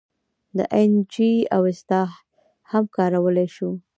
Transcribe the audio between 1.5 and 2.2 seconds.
او اصطلاح